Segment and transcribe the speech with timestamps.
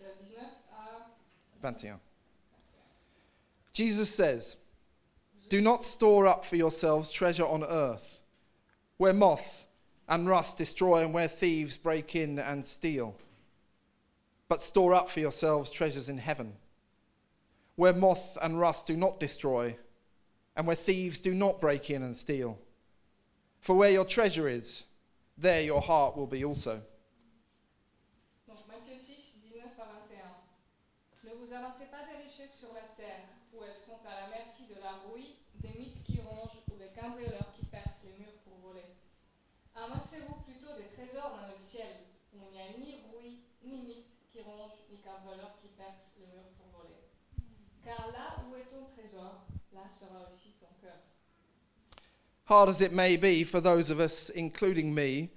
[0.00, 0.38] 19
[1.60, 2.00] 21.
[3.72, 4.56] Jesus says,
[5.48, 8.20] Do not store up for yourselves treasure on earth,
[8.96, 9.66] where moth
[10.08, 13.16] and rust destroy and where thieves break in and steal.
[14.48, 16.54] But store up for yourselves treasures in heaven,
[17.74, 19.76] where moth and rust do not destroy
[20.56, 22.58] and where thieves do not break in and steal.
[23.60, 24.84] For where your treasure is,
[25.36, 26.80] there your heart will be also.
[28.48, 29.84] Donc Matthieu 6, 19 à
[31.22, 31.45] 21.
[31.56, 33.24] Pas des richesses sur la terre,
[33.54, 36.90] où elles sont à la merci de la rouille, des mites qui rongent ou des
[37.00, 38.84] cambrioleurs qui percent les murs pour voler.
[39.74, 41.96] Amassez-vous plutôt des trésors dans le ciel,
[42.34, 47.00] où il n'y a ni rouille, ni qui ni qui les murs pour voler.
[47.82, 50.98] Car là où est ton trésor, là sera aussi ton cœur.
[52.44, 55.30] Hard as it may be for those of us, including me,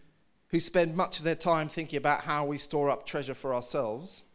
[0.52, 4.26] who spend much of their time thinking about how we store up treasure for ourselves,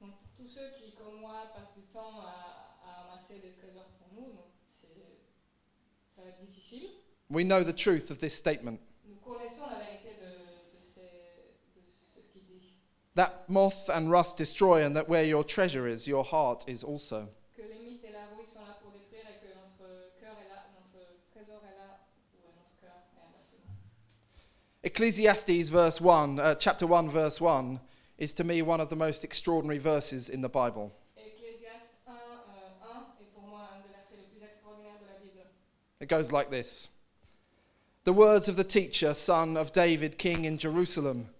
[0.00, 3.88] Donc pour tous ceux qui, comme moi, passent du temps à, à amasser des trésors
[3.98, 5.18] pour nous, donc c'est-
[6.14, 6.88] ça va être difficile.
[7.34, 8.80] We know the truth of this statement.
[9.08, 11.00] Nous connaissons la vérité de, de ces-
[11.74, 12.72] de ce ce qu'il dit.
[13.16, 17.28] That moth and rust destroy, and that where your treasure is, your heart is also.
[17.56, 20.48] Que les mites et la rouille sont là pour détruire et que notre cœur est
[20.48, 21.98] là, notre trésor est là
[22.34, 23.74] où notre cœur est inversement.
[24.84, 27.80] Ecclesiastes verse 1, uh, chapter 1 verse 1
[28.18, 30.92] is to me one of the most extraordinary verses in the Bible.
[31.16, 35.18] Ecclésiaste 1, euh, 1 est pour moi un des versets les plus extraordinaires de la
[35.20, 35.48] Bible.
[36.00, 36.90] It goes like this.
[38.04, 41.30] The words of the teacher, son of David, king in Jerusalem.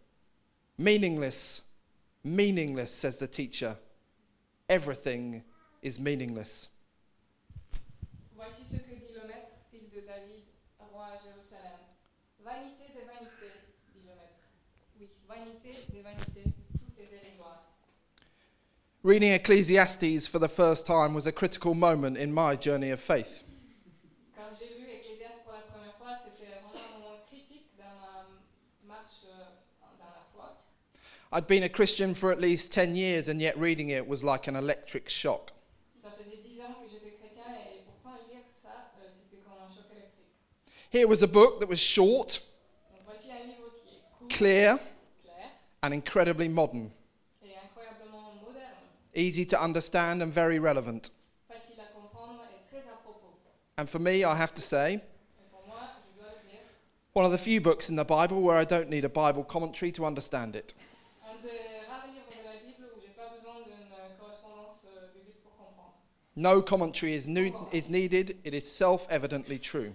[0.79, 1.61] Meaningless,
[2.25, 3.77] meaningless, says the teacher.
[4.71, 5.43] Everything
[5.83, 6.71] is meaningless.
[8.35, 10.45] Voici ce que dit le maître, fils de David,
[10.91, 11.81] roi à Jérusalem.
[12.43, 13.61] Vanité des vanités,
[13.93, 14.41] dit le maître.
[14.99, 17.63] Oui, vanité des vanités, tout est dérisoire.
[19.03, 23.43] Reading Ecclesiastes for the first time was a critical moment in my journey of faith.
[31.35, 34.47] I'd been a Christian for at least 10 years, and yet reading it was like
[34.47, 35.51] an electric shock.
[36.01, 38.71] Ça faisait dix ans que j'étais chrétien et pourtant lire ça,
[39.19, 40.31] c'était comme un choc électrique.
[40.91, 42.41] Here was a book that was short,
[42.93, 44.79] Donc voici un livre qui est court, clear,
[45.83, 46.93] and incredibly modern,
[47.43, 48.79] et incroyablement moderne,
[49.17, 51.11] easy to understand and very relevant.
[51.49, 53.35] facile à comprendre et très à propos.
[53.77, 55.01] And for me, I have to say, Et
[55.51, 56.61] pour moi, je dois le dire,
[57.13, 59.91] one of the few books in the Bible where I don't need a Bible commentary
[59.95, 60.75] to understand it.
[66.37, 69.95] No commentary is, nu- is needed, it is self evidently true.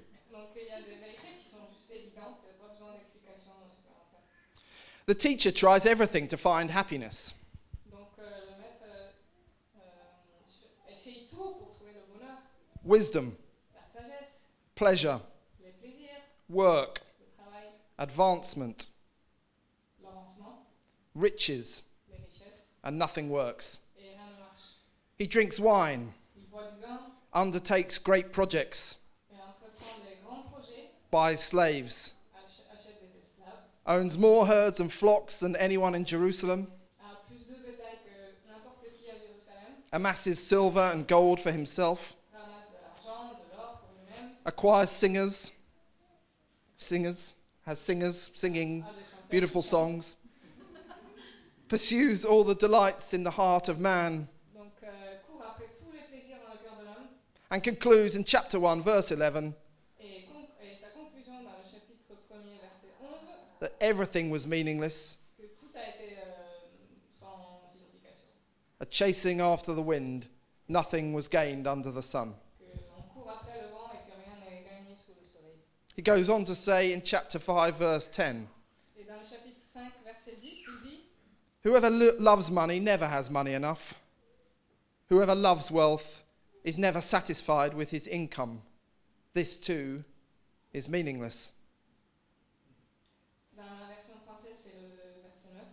[5.05, 7.33] The teacher tries everything to find happiness.
[12.83, 13.35] Wisdom,
[14.75, 15.19] pleasure,
[16.47, 17.01] work,
[17.97, 18.89] advancement,
[21.13, 21.83] riches,
[22.83, 23.79] and nothing works.
[25.17, 26.99] He drinks wine, Il boit du vin
[27.44, 28.97] undertakes great projects,
[29.31, 34.89] et entreprend des grands projets, buys slaves, ach- achète des esclaves, owns more herds and
[34.91, 36.67] flocks than anyone in Jerusalem,
[37.01, 42.16] a plus de bétail que n'importe qui à Jérusalem, amasses silver and gold for himself,
[42.33, 45.51] ramasse de l'argent, de l'or pour lui-même, acquires singers,
[46.78, 47.33] singers,
[47.66, 49.29] has singers singing a des chanteurs.
[49.29, 50.16] beautiful songs,
[51.67, 54.88] pursues all the delights in the heart of man, Donc euh,
[55.28, 57.07] court après tous les plaisirs dans le cœur de l'homme
[57.51, 59.55] and concludes in chapter 1, verse 11,
[59.99, 63.09] et, con- et sa conclusion dans le chapitre 1er verset 11
[63.59, 65.17] that everything was meaningless,
[68.81, 70.27] a chasing after the wind,
[70.67, 72.33] nothing was gained under the sun.
[75.95, 78.47] He goes on to say in chapter 5, verse 10,
[78.97, 80.99] Et dans le chapitre 5 verset 10 il dit
[81.63, 83.99] Whoever lo- loves money never has money enough.
[85.09, 86.23] Whoever loves wealth
[86.69, 88.61] is never satisfied with his income.
[89.33, 90.03] This too
[90.71, 91.51] is meaningless.
[93.57, 95.66] Dans la version française, c'est le verset 9.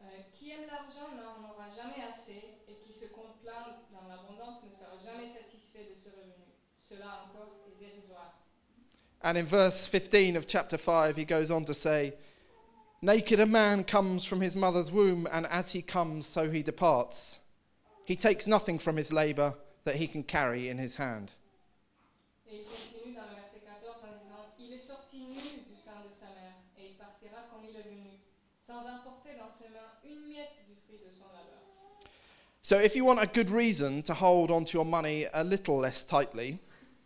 [0.00, 4.70] Euh, qui aime l'argent n'en aura jamais assez, et qui se complaint dans l'abondance ne
[4.70, 6.48] sera jamais satisfait de ce revenu.
[6.80, 8.32] Cela encore est dérisoire.
[9.20, 12.14] And in verse 15 of chapter 5, he goes on to say,
[13.02, 17.38] Naked a man comes from his mother's womb, and as he comes, so he departs.
[18.06, 21.30] He takes nothing from his labour that he can carry in his hand.
[22.48, 25.98] Et il continue dans le verset 14 en disant Il est sorti nu du sein
[26.04, 28.18] de sa mère, et il partira comme il est venu,
[28.66, 31.60] sans emporter dans ses mains une miette du fruit de son labeur.
[32.62, 35.78] So if you want a good reason to hold on to your money a little
[35.78, 36.58] less tightly,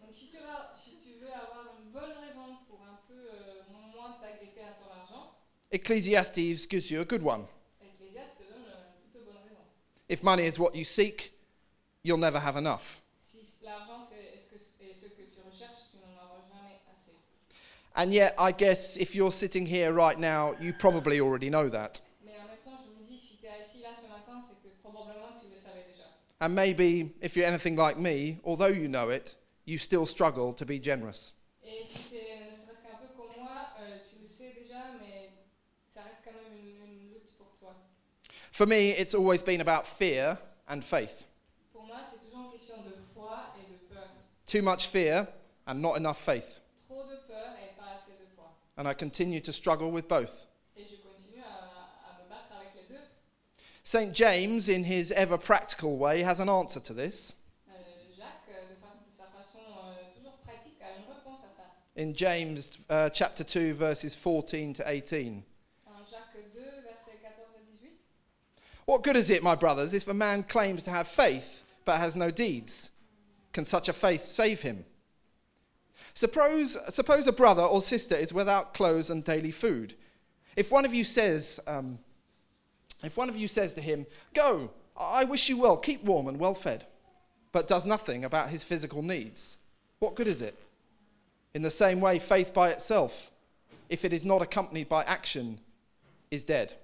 [0.03, 3.63] Donc si tu, vas- si tu veux avoir une bonne raison pour un peu euh,
[3.95, 5.33] moins t'agripper à ton argent,
[5.73, 7.47] Ecclesiastes gives you a good one.
[7.81, 9.63] Ecclésiaste te donne euh, une plutôt bonne raison.
[10.09, 11.33] If money is what you seek,
[12.07, 13.01] you'll never have enough.
[13.33, 17.17] Si l'argent c'est est-ce que- est ce que tu recherches, tu n'en auras jamais assez.
[17.97, 22.01] And yet, I guess if you're sitting here right now, you probably already know that.
[22.25, 24.55] Mais en même temps, je me dis, si tu es assis là ce matin, c'est
[24.63, 26.07] que probablement tu le savais déjà.
[26.41, 30.65] And maybe if you're anything like me, although you know it, you still struggle to
[30.65, 31.33] be generous.
[31.65, 33.51] Et si tu es ne serait-ce qu'un peu comme moi,
[33.81, 35.31] euh, tu le sais déjà, mais
[35.93, 37.75] ça reste quand même une, une lutte pour toi.
[38.53, 40.39] For me, it's always been about fear
[40.69, 41.25] and faith.
[41.73, 44.09] Pour moi, c'est toujours une question de foi et de peur.
[44.47, 45.27] Too much fear
[45.67, 46.61] and not enough faith.
[46.89, 48.45] Trop de peur et pas assez de foi.
[48.79, 50.47] And I continue to struggle with both.
[50.77, 53.03] Et je continue à, à me battre avec les deux.
[53.83, 54.15] St.
[54.15, 57.35] James, in his ever practical way, has an answer to this.
[57.69, 57.75] Euh,
[58.17, 61.65] Jacques, euh, de, façon, de sa façon euh, toujours pratique, a une réponse à ça.
[61.97, 62.59] In James
[62.89, 65.43] uh, chapter 2, verses 14 to 18.
[65.87, 67.99] En Jacques 2, versets 14 à 18.
[68.87, 72.15] What good is it, my brothers, if a man claims to have faith but has
[72.15, 72.93] no deeds?
[73.57, 74.85] Can such a faith save him?
[76.13, 79.95] Suppose, suppose a brother or sister is without clothes and daily food.
[80.57, 81.99] If one of you says, um,
[83.03, 84.05] if one of you says to him,
[84.35, 86.85] "Go, I wish you well, keep warm and well fed,"
[87.51, 89.57] but does nothing about his physical needs,
[90.01, 90.55] what good is it?
[91.55, 93.31] In the same way, faith by itself,
[93.89, 95.61] if it is not accompanied by action,
[96.31, 96.75] is dead.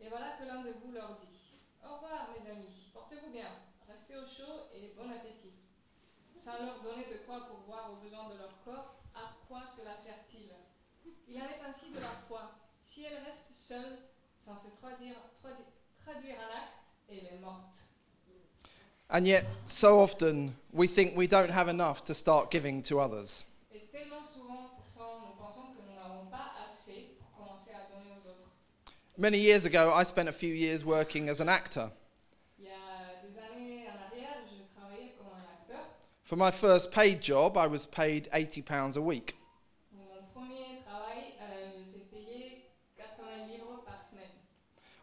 [0.00, 3.48] Et voilà que l'un de vous leur dit Au revoir, mes amis, portez-vous bien,
[3.88, 5.54] restez au chaud et bon appétit.
[6.36, 10.50] Sans leur donner de quoi pourvoir aux besoins de leur corps, à quoi cela sert-il?
[11.28, 12.52] Il en est ainsi de la foi.
[12.84, 13.98] Si elle reste seule,
[14.44, 15.64] sans se traduire, tradu-
[16.04, 16.76] traduire acte,
[17.08, 17.74] elle est morte.
[19.08, 23.44] And yet, so often, we think we don't have enough to start giving to others.
[29.18, 31.90] Many years ago, I spent a few years working as an actor.
[36.22, 39.36] For my first paid job, I was paid £80 a week.
[39.90, 41.32] Pour mon premier travail,
[41.94, 42.64] j'étais payé
[42.98, 44.32] 80 livres par semaine.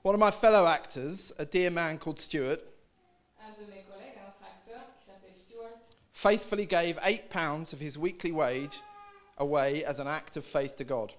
[0.04, 2.62] One of my fellow actors, a dear man called Stuart,
[6.12, 8.80] faithfully gave £8 of his weekly wage
[9.38, 11.13] away as an act of faith to God.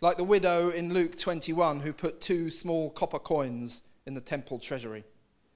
[0.00, 4.58] Like the widow in Luke 21 who put two small copper coins in the temple
[4.58, 5.02] treasury.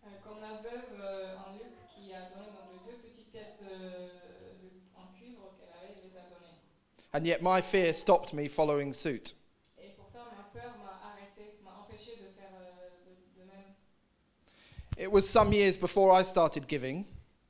[0.05, 3.57] Euh, comme la veuve euh, en Luc qui a donné donc, les deux petites pièces
[3.61, 6.59] de, de- en cuivre qu'elle avait, elle les a données.
[7.15, 9.35] And yet my fear stopped me following suit.
[9.79, 13.75] Et pourtant, ma peur m'a arrêté, m'a empêché de faire euh, de, de même.
[14.99, 17.05] It was some years before I started giving.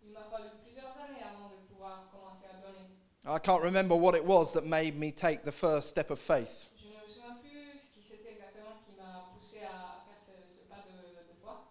[0.04, 2.90] Il m'a fallu plusieurs années avant de pouvoir commencer à donner.
[3.24, 6.68] I can't remember what it was that made me take the first step of faith.
[6.76, 10.32] Je ne me souviens plus ce qui c'était exactement qui m'a poussé à faire ce,
[10.54, 10.99] ce pas de,
[11.30, 11.64] de foi.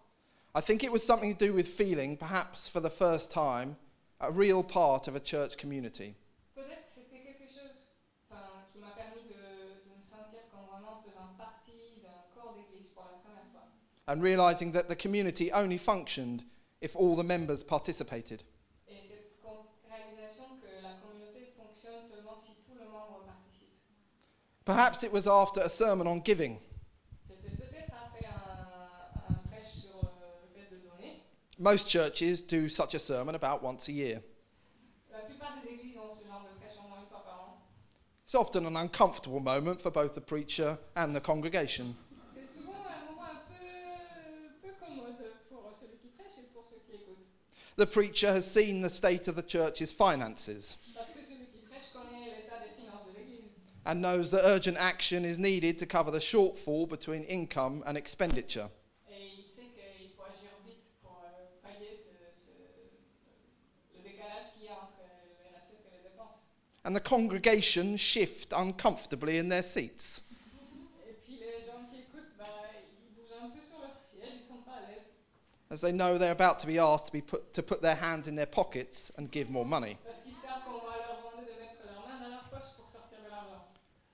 [0.54, 3.76] I think it was something to do with feeling, perhaps for the first time,
[4.20, 6.14] a real part of a church community.
[6.54, 7.88] Peut-être que c'était quelque chose
[8.30, 12.90] enfin, qui m'a permis de, de me sentir comme vraiment faisant partie d'un corps d'église
[12.94, 13.64] pour la première fois.
[14.08, 16.44] and realizing that the community only functioned
[16.82, 18.44] if all the members participated.
[18.88, 23.72] Et cette com- réalisation que la communauté fonctionne seulement si tout le monde participe.
[24.66, 26.58] Perhaps it was after a sermon on giving.
[31.62, 34.20] Most churches do such a sermon about once a year.
[35.12, 37.58] La plupart des églises ont ce genre de prêche au moins une fois par an.
[38.24, 41.94] It's often an uncomfortable moment for both the preacher and the congregation.
[42.34, 45.14] C'est souvent un moment un peu, peu commode
[45.48, 47.28] pour celui qui prêche et pour ceux qui écoutent.
[47.76, 51.92] The preacher has seen the state of the church's finances Parce que celui qui prêche
[51.92, 53.52] connaît l'état des finances de l'église.
[53.86, 58.68] and knows that urgent action is needed to cover the shortfall between income and expenditure.
[59.08, 64.64] Et il sait qu'il faut agir vite pour euh, pallier ce, ce- le décalage qu'il
[64.66, 66.44] y a entre les recettes et les dépenses.
[66.84, 70.24] And the congregation shift uncomfortably in their seats.
[75.70, 78.28] As they know they're about to be asked to, be put, to put their hands
[78.28, 79.96] in their pockets and give more money.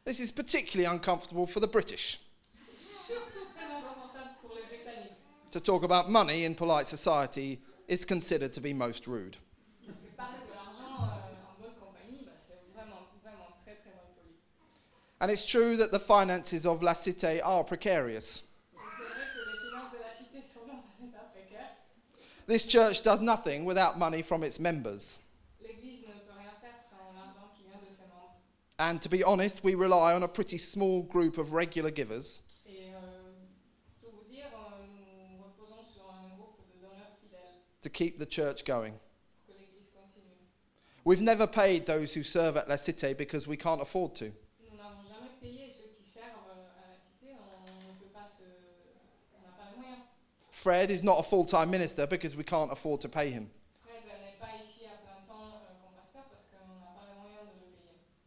[0.04, 2.20] This is particularly uncomfortable for the British.
[5.50, 9.38] To talk about money in polite society is considered to be most rude.
[15.20, 18.42] And it's true that the finances of La Cité are precarious.
[22.46, 25.18] This church does nothing without money from its members.
[28.78, 32.40] And to be honest, we rely on a pretty small group of regular givers
[37.82, 38.94] to keep the church going.
[41.04, 44.24] We've never paid those who serve at La Cité because we can't afford to.
[44.24, 48.28] Nous n'avons jamais payé ceux qui servent euh, à la cité, on ne peut pas
[48.28, 48.44] se...
[49.32, 50.02] On n'a pas les moyens.
[50.58, 53.48] Fred is not a full time minister because we can't afford to pay him.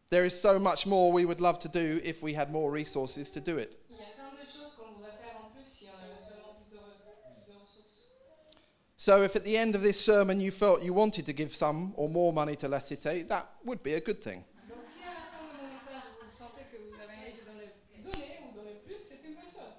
[0.10, 3.32] There is so much more we would love to do if we had more resources
[3.32, 3.78] to do it.
[8.98, 11.92] So, if at the end of this sermon you felt you wanted to give some
[11.98, 14.44] or more money to La Cité, that would be a good thing.
[14.70, 17.44] Donc si à la fin de mon message vous sentez que vous avez envie de
[17.44, 17.74] donner,
[18.06, 19.74] donner ou donner plus, c'est une bonne chose.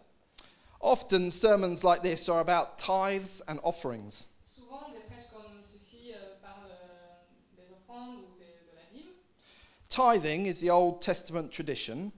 [0.82, 4.26] Often, sermons like this are about tithes and offerings.
[4.44, 9.12] Souvent, des prêches comme ceci euh, euh, des offrandes ou des- de la dîme.
[9.88, 12.10] Tithing is the Old Testament tradition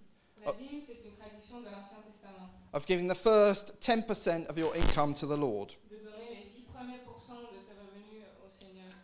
[0.47, 4.75] La dîme, c'est une tradition de l'Ancien Testament, of giving the first 10% of your
[4.75, 5.75] income to the Lord.
[5.91, 8.95] de donner les 10 premiers pourcents de tes revenus au Seigneur.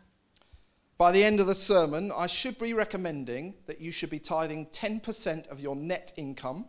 [0.99, 4.67] By the end of the sermon, I should be recommending that you should be tithing
[4.71, 6.65] 10% of your net income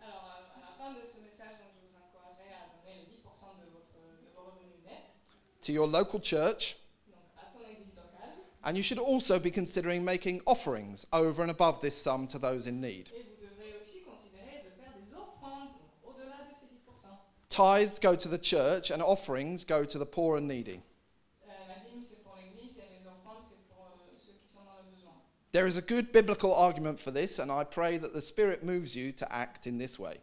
[0.00, 3.14] Alors, à, à la fin de ce message, donc, je vous encouragerai à donner les
[3.14, 5.06] 10% de, votre, de vos revenus nets,
[5.68, 6.76] to your local church,
[8.64, 12.66] and you should also be considering making offerings over and above this sum to those
[12.66, 13.10] in need.
[13.14, 17.18] et vous devrez aussi considérer de faire des offrandes donc, au-delà de ces 10%.
[17.50, 20.80] Tithes go to the church, and offerings go to the poor and needy.
[25.52, 28.94] There is a good biblical argument for this, and I pray that the Spirit moves
[28.96, 30.18] you to act in this way.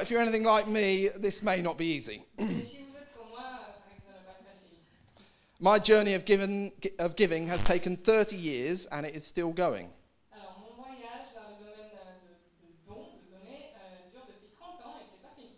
[0.00, 2.24] But if you're anything like me, this may not be easy.
[5.60, 9.90] My journey of, given, of giving has taken 30 years, and it is still going.
[10.32, 11.92] Alors, mon voyage dans le domaine
[12.24, 12.32] de,
[12.66, 13.74] de dons, de donner,
[14.10, 15.50] dure depuis 30 ans et c'est pas fini.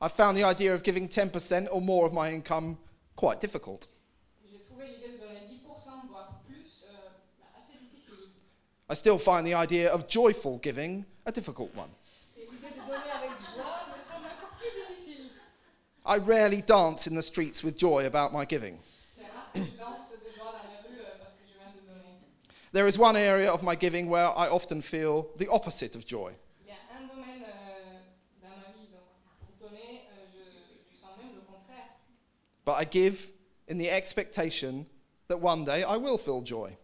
[0.00, 2.78] I found the idea of giving 10% or more of my income
[3.14, 3.86] quite difficult.
[4.50, 6.84] J'ai trouvé l'idée de donner 10%, voire plus,
[7.38, 8.30] bah, assez difficile.
[8.90, 11.90] I still find the idea of joyful giving a difficult one.
[12.36, 15.30] Et l'idée de donner avec joie me semble encore plus difficile.
[16.08, 18.78] I rarely dance in the streets with joy about my giving.
[22.72, 26.32] There is one area of my giving where I often feel the opposite of joy.
[32.64, 33.32] But I give
[33.66, 34.86] in the expectation
[35.28, 36.76] that one day I will feel joy.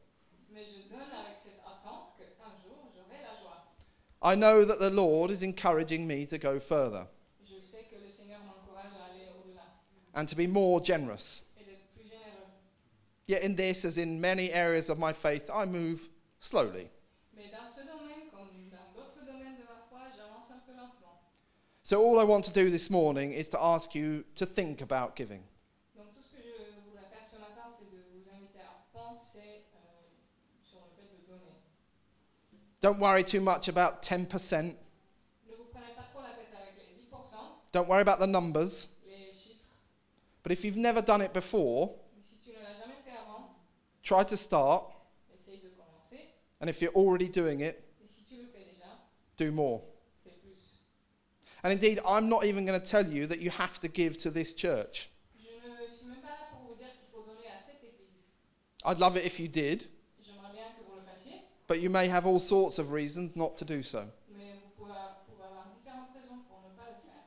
[4.23, 7.07] I know that the Lord is encouraging me to go further
[7.47, 9.69] Je sais que le Seigneur m'encourage à aller au-delà
[10.15, 11.43] and to be more generous.
[11.59, 12.49] et d'être plus généreux.
[13.27, 16.09] Yet, in this, as in many areas of my faith, I move
[16.41, 16.89] slowly.
[17.37, 21.19] Mais dans ce domaine, comme dans d'autres domaines de ma foi, j'avance un peu lentement.
[21.83, 25.17] So, all I want to do this morning is to ask you to think about
[25.17, 25.43] giving.
[25.97, 29.65] Donc tout ce que je voudrais faire ce matin, c'est de vous inviter à penser
[29.75, 29.81] euh,
[30.63, 31.53] sur le fait de donner.
[32.81, 34.63] Don't worry too much about 10%.
[34.63, 37.17] Ne vous prenez pas trop la tête avec les 10%,
[37.73, 38.89] Don't worry about the numbers.
[40.45, 43.49] But if you've never done it before, Mais si tu ne l'as jamais fait avant,
[44.03, 44.85] try to start.
[45.33, 46.23] essaye de commencer.
[46.61, 48.91] And if you're already doing it, Et si tu le fais déjà,
[49.39, 49.81] do more.
[51.63, 54.31] And indeed, I'm not even going to tell you that you have to give to
[54.31, 55.09] this church.
[55.35, 58.21] Je ne suis même pas là pour vous dire qu'il faut donner à cette église.
[58.85, 59.89] I'd love it if you did,
[60.23, 63.57] J'aimerais bien que vous le fassiez, but you may have all sorts of reasons not
[63.57, 64.05] to do so.
[64.37, 64.93] mais vous pouvez,
[65.27, 67.25] pouvez avoir différentes raisons pour ne pas le faire.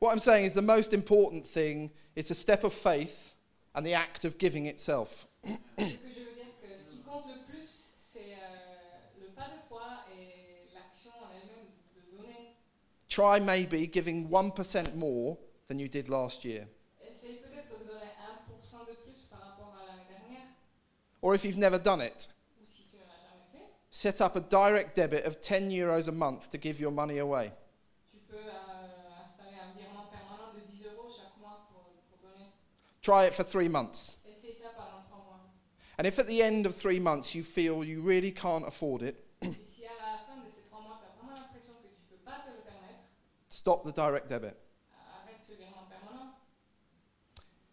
[0.00, 3.34] What I'm saying is the most important thing is a step of faith
[3.74, 5.26] and the act of giving itself.
[5.46, 9.48] Ce que je veux dire que ce qui compte le plus, c'est euh, le pas
[9.48, 12.56] de foi et l'action en elle-même de donner.
[13.08, 15.36] Try maybe giving 1% more
[15.68, 16.66] than you did last year.
[17.06, 18.10] Essaye peut-être de donner
[18.48, 20.46] 1% de plus par rapport à l'année dernière,
[21.20, 24.36] Or if you've never done it, ou si tu ne l'as jamais fait, set up
[24.36, 27.52] a direct debit of 10 euros a month to give your money away.
[33.06, 34.16] Try it for three months.
[35.96, 39.24] And if at the end of three months you feel you really can't afford it,
[43.48, 44.58] stop the direct debit.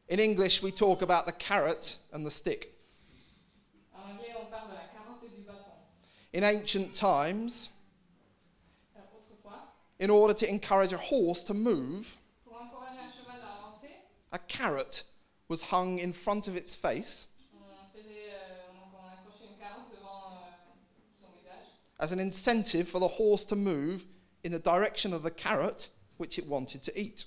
[0.07, 2.75] In English, we talk about the carrot and the stick.
[6.31, 7.71] In ancient times,
[9.97, 12.17] in order to encourage a horse to move,
[14.31, 15.03] a carrot
[15.53, 17.27] was hung in front of its face
[21.99, 24.03] as an incentive for the horse to move
[24.43, 27.25] in the direction of the carrot which it wanted to eat.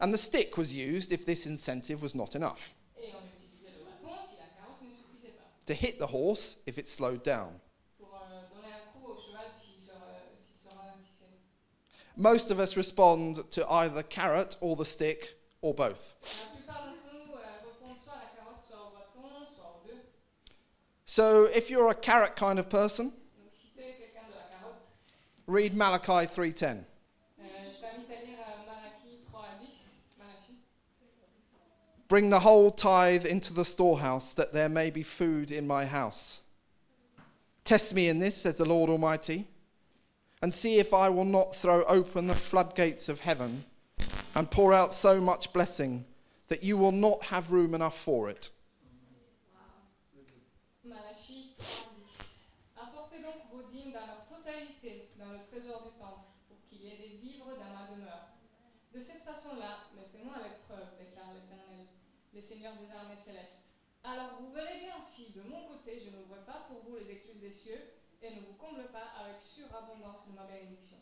[0.00, 2.72] And the stick was used if this incentive was not enough,
[5.66, 7.60] to hit the horse if it slowed down.
[12.16, 16.14] Most of us respond to either the carrot or the stick or both.
[21.06, 23.12] So if you're a carrot kind of person,
[25.46, 26.84] read Malachi 3:10.
[27.40, 29.68] euh, je t'invite à lire euh, Malachie 3 à 10.
[30.18, 30.56] Malachie.
[32.08, 36.42] Bring the whole tithe into the storehouse, that there may be food in my house.
[37.64, 39.46] Test me in this, says the Lord Almighty,
[40.44, 43.64] and see if I will not throw open the floodgates of heaven
[44.34, 46.04] and pour out so much blessing
[46.48, 48.50] that you will not have room enough for it.
[50.86, 51.88] Malachie 3
[52.76, 52.76] 10.
[52.76, 57.00] Apportez donc vos dîmes dans leur totalité dans le trésor du temple, pour qu'il ait
[57.00, 58.28] des vivres dans ma demeure.
[58.92, 61.88] De cette façon-là, mettez-moi déclare l'Éternel,
[62.34, 63.64] les seigneurs des armées célestes.
[64.04, 67.40] Alors vous verrez bien si, de mon côté, je n'ouvre pas pour vous les écluses
[67.40, 67.80] des cieux
[68.24, 70.96] et ne vous comble pas avec surabondance de ma bénédiction.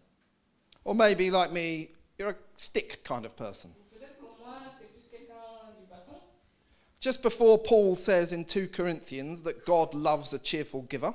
[0.85, 3.71] Or maybe, like me, you're a stick kind of person.
[3.93, 6.19] Peut-être pour moi, tu plus quelqu'un du bâton.
[7.01, 11.15] Just before Paul says in 2 Corinthians that God loves a cheerful giver,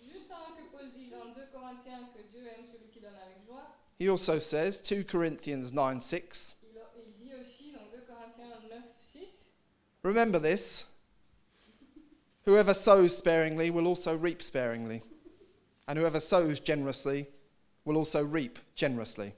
[0.00, 3.44] Juste avant que Paul dise en 2 Corinthiens que Dieu aime celui qui donne avec
[3.46, 3.66] joie,
[3.98, 8.82] he also says, 2 Corinthians 9 6, il, il dit aussi dans 2 Corinthiens 9
[9.12, 9.20] 6,
[10.02, 10.86] Remember this
[12.44, 15.02] whoever sows sparingly will also reap sparingly,
[15.86, 17.26] and whoever sows generously
[17.84, 19.32] will also reap generously.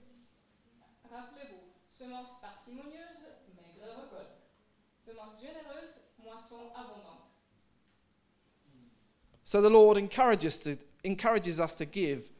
[1.12, 1.58] Rappelez-vous,
[1.90, 3.24] semence parcimonieuse,
[3.56, 4.36] maigre récolte.
[5.04, 7.22] Semence généreuse, moisson abondante.
[9.44, 12.30] So the Lord encourages, to, encourages us to give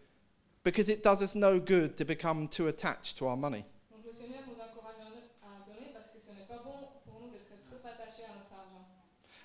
[0.63, 3.65] because it does us no good to become too attached to our money.
[3.91, 7.21] Donc le Seigneur nous encourage à à donner parce que ce n'est pas bon pour
[7.21, 8.87] nous d'être trop attachés à notre argent.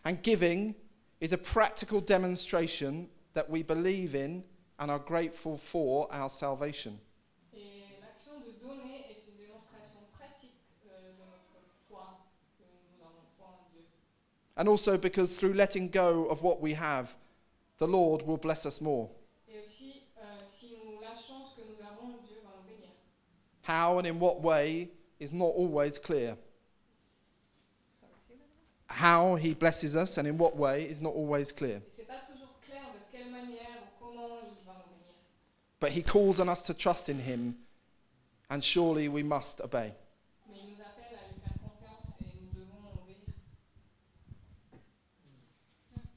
[0.06, 0.76] And giving
[1.20, 4.44] is a practical demonstration that we believe in
[4.82, 7.00] and are grateful for our salvation.
[7.54, 10.58] Et l'action de donner est une démonstration pratique
[10.90, 12.18] euh, de notre foi,
[12.58, 13.84] que nous avons foi en Dieu.
[14.58, 17.16] And also because through letting go of what we have,
[17.78, 19.08] the Lord will bless us more.
[19.48, 19.62] Euh,
[20.60, 22.90] si nous lâchons ce que nous avons, Dieu va nous bénir.
[23.62, 24.90] How and in what way
[25.20, 26.36] is not always clear.
[28.88, 31.84] How he blesses us and in what way is not always clear.
[35.82, 37.58] But he calls on us to trust in him,
[38.50, 39.96] and surely we must obey.